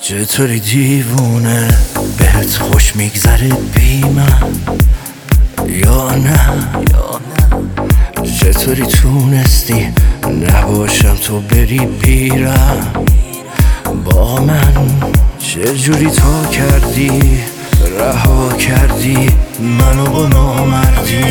[0.00, 1.68] چطوری دیوونه؟
[2.18, 4.52] بهت خوش میگذره بی من
[5.68, 6.50] یا نه؟
[8.52, 9.88] چطوری تونستی
[10.24, 12.92] نباشم تو بری بیرم
[14.04, 14.74] با من
[15.38, 17.40] چجوری تا کردی؟
[17.98, 19.30] رها کردی؟
[19.60, 21.24] منو با نامردی؟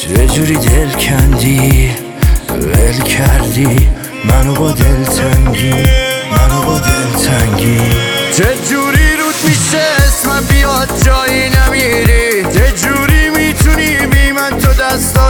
[0.00, 1.90] چجوری دل کندی؟
[2.48, 3.88] ول کردی؟
[4.24, 5.74] منو با دل تنگی؟
[6.32, 6.59] منو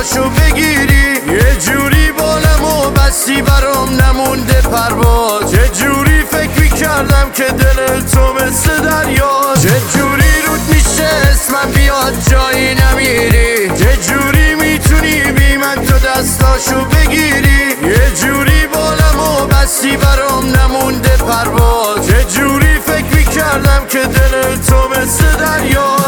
[0.00, 5.52] دستاشو بگیری یه جوری بالم و بستی برام نمونده پرواز.
[5.52, 12.14] چه جوری فکر می‌کردم که دل تو مثل دریا چه جوری رود میشه اسمم بیاد
[12.30, 13.68] جایی نمیری.
[13.68, 17.76] چه جوری می‌تونی بی من تو دستاشو بگیری.
[17.82, 22.06] یه جوری بالم و بستی برام نمونده پرواز.
[22.06, 25.99] چه جوری فکر می‌کردم که دل تو مثل دریاست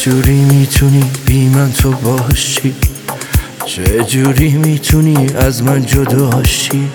[0.00, 2.74] چجوری می‌تونی بی من تو باشی؟
[3.66, 6.90] چجوری می‌تونی از من جداشی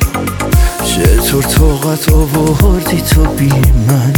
[0.86, 3.52] چطور طاقت آوردی تو بی
[3.88, 4.14] من؟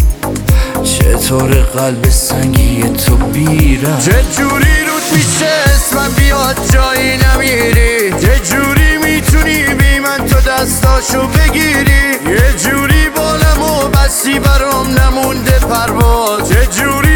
[0.83, 8.97] چطور قلب سنگی تو بیرم چه جوری رود میشه اسمم بیاد جایی نمیری؟ چه جوری
[9.03, 16.49] می‌تونی بی من تو دستاشو بگیری؟ یه جوری بالم و بستی برام نمونده پرواز.
[16.49, 17.06] جوری می‌کردم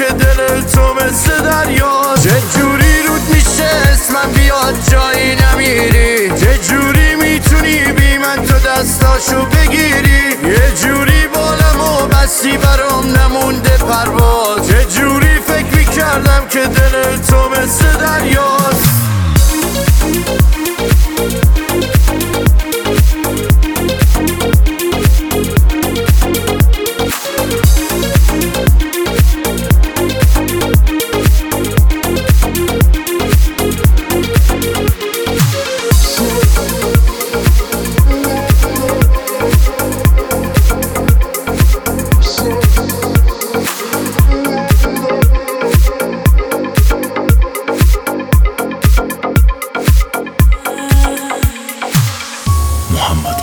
[0.00, 7.14] که دل تو مثل دریا چه جوری رود میشه اسمم بیاد جایی نمیری؟ چه جوری
[7.14, 10.39] می‌تونی بی من تو دستاشو بگیری؟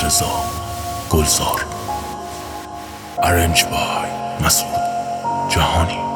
[0.07, 0.43] رضا
[1.09, 1.65] گلزار.
[3.23, 4.09] ارنج بای
[4.45, 4.81] مسعود
[5.49, 6.06] جهانی.